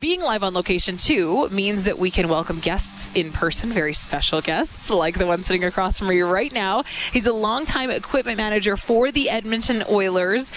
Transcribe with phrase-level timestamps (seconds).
[0.00, 4.40] Being live on location too means that we can welcome guests in person, very special
[4.40, 6.84] guests like the one sitting across from me right now.
[7.12, 10.52] He's a longtime equipment manager for the Edmonton Oilers.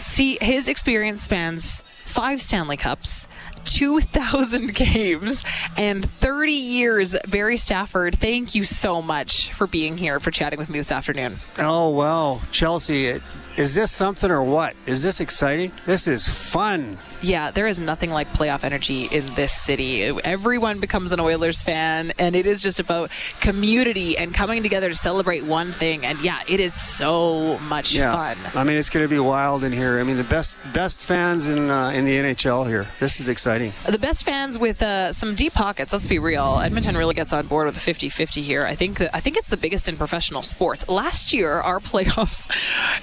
[0.00, 3.28] See, his experience spans five Stanley Cups.
[3.64, 5.44] 2,000 games
[5.76, 7.14] and 30 years.
[7.28, 11.38] Barrie Stafford, thank you so much for being here, for chatting with me this afternoon.
[11.58, 13.20] Oh, well, Chelsea,
[13.56, 14.74] is this something or what?
[14.86, 15.72] Is this exciting?
[15.84, 16.96] This is fun.
[17.22, 20.04] Yeah, there is nothing like playoff energy in this city.
[20.04, 24.94] Everyone becomes an Oilers fan, and it is just about community and coming together to
[24.94, 26.06] celebrate one thing.
[26.06, 28.12] And yeah, it is so much yeah.
[28.12, 28.38] fun.
[28.54, 29.98] I mean, it's going to be wild in here.
[29.98, 32.88] I mean, the best best fans in uh, in the NHL here.
[33.00, 33.74] This is exciting.
[33.88, 35.92] The best fans with uh, some deep pockets.
[35.92, 36.60] Let's be real.
[36.62, 38.64] Edmonton really gets on board with a 50-50 here.
[38.64, 40.88] I think that, I think it's the biggest in professional sports.
[40.88, 42.48] Last year, our playoffs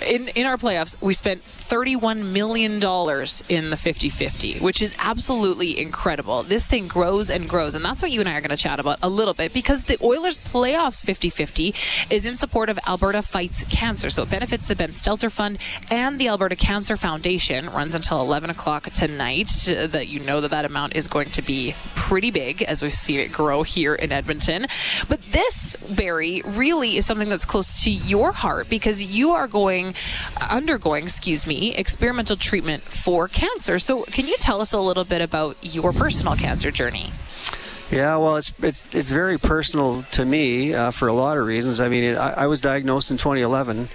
[0.02, 4.96] in in our playoffs, we spent 31 million dollars in the 50 50, which is
[5.00, 6.44] absolutely incredible.
[6.44, 8.80] This thing grows and grows, and that's what you and I are going to chat
[8.80, 11.76] about a little bit because the Oilers playoffs 50 50
[12.10, 14.10] is in support of Alberta Fights Cancer.
[14.10, 17.70] So it benefits the Ben Stelter Fund and the Alberta Cancer Foundation.
[17.70, 19.50] Runs until 11 o'clock tonight.
[19.68, 23.18] That you know that that amount is going to be pretty big as we see
[23.18, 24.68] it grow here in Edmonton.
[25.08, 29.94] But this, Barrie, really is something that's close to your heart because you are going,
[30.40, 33.80] undergoing, excuse me, experimental treatment for cancer.
[33.80, 37.12] So can you tell us a little bit about your personal cancer journey?
[37.90, 41.80] Yeah, well, it's it's it's very personal to me uh, for a lot of reasons.
[41.80, 43.88] I mean, it, I, I, was diagnosed in 2011,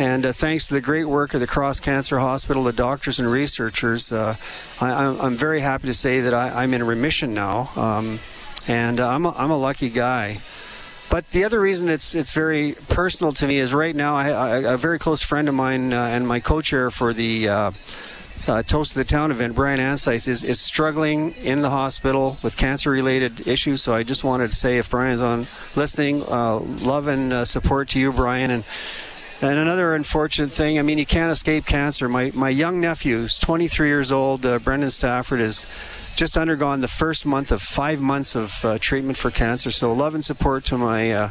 [0.00, 3.30] and uh, thanks to the great work of the Cross Cancer Hospital, the doctors and
[3.30, 4.34] researchers, uh,
[4.80, 8.18] I, am very happy to say that I, am in remission now, um,
[8.66, 10.40] and uh, I'm a, I'm a lucky guy.
[11.08, 14.56] But the other reason it's it's very personal to me is right now I, I
[14.74, 17.48] a very close friend of mine uh, and my co-chair for the
[18.48, 22.56] uh, Toast of the Town event, Brian Ansice, is, is struggling in the hospital with
[22.56, 23.82] cancer related issues.
[23.82, 27.88] So I just wanted to say if Brian's on listening, uh, love and uh, support
[27.90, 28.50] to you, Brian.
[28.50, 28.64] And
[29.42, 32.08] and another unfortunate thing, I mean, you can't escape cancer.
[32.08, 35.66] My, my young nephew, who's 23 years old, uh, Brendan Stafford, has
[36.14, 39.70] just undergone the first month of five months of uh, treatment for cancer.
[39.70, 41.30] So love and support to my, uh,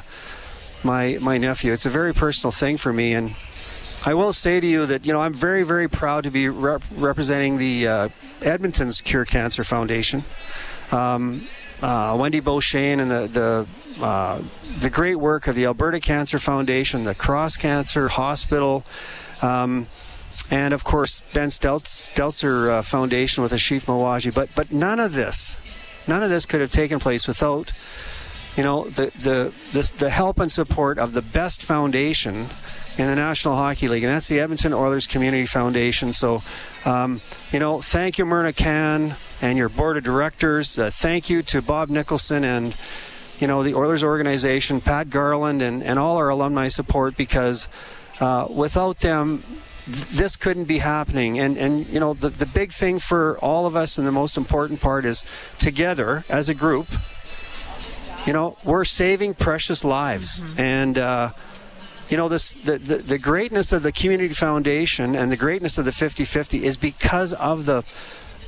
[0.84, 1.74] my, my nephew.
[1.74, 3.16] It's a very personal thing for me.
[3.16, 3.36] And
[4.08, 6.84] I will say to you that you know I'm very very proud to be rep-
[6.96, 8.10] representing the uh,
[8.42, 10.24] Edmonton's Cure Cancer Foundation.
[10.92, 11.48] Um,
[11.82, 14.44] uh, Wendy Beauchesne and the the uh,
[14.80, 18.84] the great work of the Alberta Cancer Foundation, the Cross Cancer Hospital.
[19.42, 19.88] Um,
[20.52, 24.32] and of course, Ben Stelter uh, Foundation with Ashif Mawaji.
[24.32, 25.56] But but none of this,
[26.08, 27.72] none of this could have taken place without,
[28.56, 32.50] you know, the the the, the help and support of the best foundation
[32.98, 36.14] in the National Hockey League, and that's the Edmonton Oilers Community Foundation.
[36.14, 36.42] So,
[36.86, 37.20] um,
[37.52, 40.80] you know, thank you, Myrna Can, and your board of directors.
[40.80, 42.76] Uh, thank you to Bob Nicholson and,
[43.40, 47.68] you know, the Oilers organization, Pat Garland, and, and all our alumni support because
[48.22, 49.44] uh, without them,
[49.88, 51.38] this couldn't be happening.
[51.38, 54.38] And, and you know, the, the big thing for all of us and the most
[54.38, 55.26] important part is
[55.58, 56.88] together as a group,
[58.26, 60.42] you know, we're saving precious lives.
[60.42, 60.60] Mm-hmm.
[60.62, 61.30] And, uh,
[62.10, 65.86] you know this the, the, the greatness of the community foundation and the greatness of
[65.86, 67.84] the 50-50 is because of the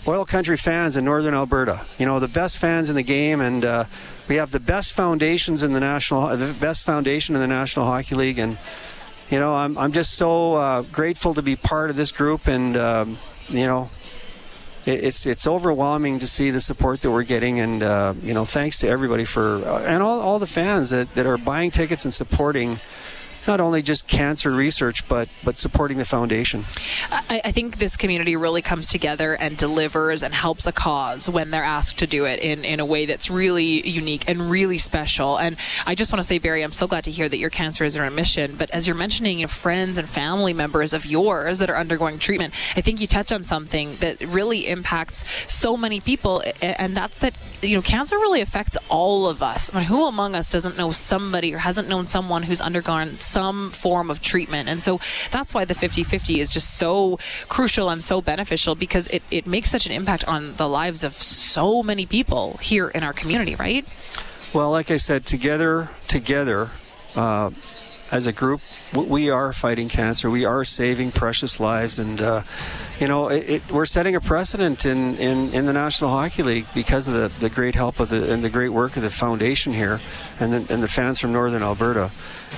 [0.08, 1.86] oil country fans in northern alberta.
[1.98, 3.86] You know the best fans in the game and uh,
[4.28, 8.16] we have the best foundations in the national the best foundation in the national hockey
[8.16, 8.58] league and
[9.30, 12.78] you know i'm, I'm just so uh, grateful to be part of this group and
[12.78, 13.18] um,
[13.50, 13.90] you know
[14.88, 18.80] it's it's overwhelming to see the support that we're getting, and uh, you know, thanks
[18.80, 22.14] to everybody for uh, and all, all the fans that, that are buying tickets and
[22.14, 22.80] supporting
[23.48, 26.66] not only just cancer research, but but supporting the foundation.
[27.12, 31.52] I, I, think this community really comes together and delivers and helps a cause when
[31.52, 35.38] they're asked to do it in, in a way that's really unique and really special.
[35.38, 35.56] And
[35.86, 37.96] I just want to say, Barrie, I'm so glad to hear that your cancer is
[37.96, 38.56] in remission.
[38.58, 42.82] But as you're mentioning, friends and family members of yours that are undergoing treatment, I
[42.82, 47.76] think you touch on something that really impacts so many people, and that's that you
[47.76, 49.74] know, cancer really affects all of us.
[49.74, 53.37] I mean, who among us doesn't know somebody or hasn't known someone who's undergone some
[53.72, 54.70] form of treatment?
[54.70, 55.00] And so
[55.32, 59.46] that's why the 50 50 is just so crucial and so beneficial because it, it
[59.46, 63.56] makes such an impact on the lives of so many people here in our community,
[63.56, 63.86] right?
[64.54, 66.72] Well, like I said, together, together,
[67.16, 67.52] uh,
[68.12, 68.62] as a group,
[68.94, 70.30] we are fighting cancer.
[70.30, 72.44] We are saving precious lives, and uh,
[73.00, 76.66] you know, it, it, we're setting a precedent in, in, in the National Hockey League
[76.74, 79.74] because of the, the great help of the and the great work of the foundation
[79.74, 80.00] here
[80.40, 82.12] and the, and the fans from Northern Alberta.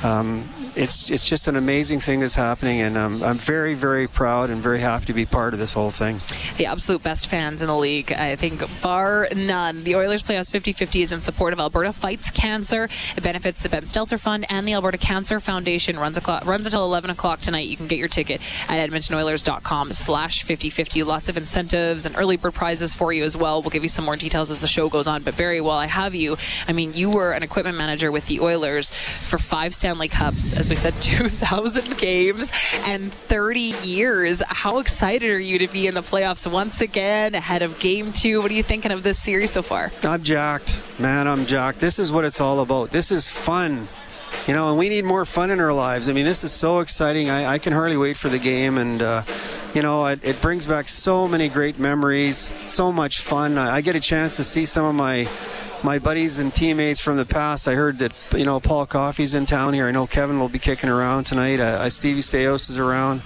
[0.03, 4.49] Um, it's it's just an amazing thing that's happening, and um, I'm very very proud
[4.49, 6.21] and very happy to be part of this whole thing.
[6.57, 9.83] The absolute best fans in the league, I think, bar none.
[9.83, 12.87] The Oilers Playoffs 50-50 is in support of Alberta Fights Cancer.
[13.17, 15.97] It benefits the Ben Stelter Fund and the Alberta Cancer Foundation.
[15.97, 17.67] runs o'clock, runs until 11 o'clock tonight.
[17.67, 18.79] You can get your ticket at
[20.29, 21.05] edmontonoilers.com/slash 50-50.
[21.05, 23.61] Lots of incentives and early bird prizes for you as well.
[23.61, 25.23] We'll give you some more details as the show goes on.
[25.23, 26.37] But Barrie, while I have you,
[26.67, 30.69] I mean, you were an equipment manager with the Oilers for five Stanley Cups, as
[30.69, 32.51] we said, 2,000 games
[32.85, 34.41] and 30 years.
[34.47, 38.41] How excited are you to be in the playoffs once again ahead of game two?
[38.41, 39.91] What are you thinking of this series so far?
[40.03, 41.27] I'm jacked, man.
[41.27, 41.79] I'm jacked.
[41.79, 42.91] This is what it's all about.
[42.91, 43.87] This is fun.
[44.47, 46.07] You know, and we need more fun in our lives.
[46.09, 47.29] I mean, this is so exciting.
[47.29, 49.23] I, I can hardly wait for the game, and uh,
[49.73, 53.57] you know, it, it, brings back so many great memories, so much fun.
[53.57, 55.27] I, I get a chance to see some of my
[55.83, 57.67] my buddies and teammates from the past.
[57.67, 59.87] I heard that you know Paul Coffey's in town here.
[59.87, 61.59] I know Kevin will be kicking around tonight.
[61.59, 63.21] Uh, Stevie Staios is around.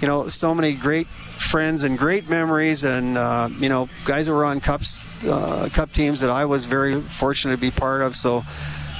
[0.00, 1.06] You know, so many great
[1.38, 5.92] friends and great memories, and uh, you know, guys that were on cups, uh, cup
[5.92, 8.14] teams that I was very fortunate to be part of.
[8.14, 8.44] So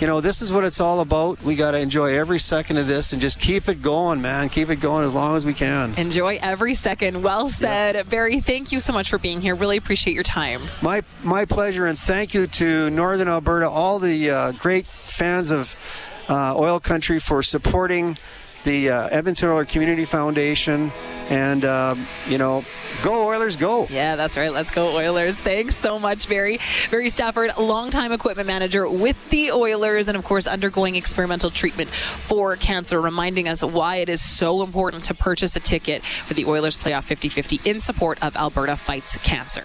[0.01, 1.43] you know, this is what it's all about.
[1.43, 4.49] We got to enjoy every second of this and just keep it going, man.
[4.49, 5.95] Keep it going as long as we can.
[5.95, 7.23] Enjoy every second.
[7.23, 7.95] Well said.
[7.95, 8.03] Yeah.
[8.03, 9.55] Barrie, thank you so much for being here.
[9.55, 10.63] Really appreciate your time.
[10.83, 15.75] My my pleasure, and thank you to Northern Alberta, all the uh, great fans of
[16.29, 18.19] uh, oil country for supporting
[18.67, 20.93] the uh, Edmonton Oilers Community Foundation,
[21.31, 22.65] and um, you know,
[23.01, 23.87] go Oilers, go!
[23.89, 24.53] Yeah, that's right.
[24.53, 25.39] Let's go Oilers!
[25.39, 26.59] Thanks so much, Barrie.
[26.91, 32.57] Barrie Stafford, longtime equipment manager with the Oilers, and of course undergoing experimental treatment for
[32.57, 36.77] cancer, reminding us why it is so important to purchase a ticket for the Oilers
[36.77, 39.65] playoff 50-50 in support of Alberta Fights Cancer.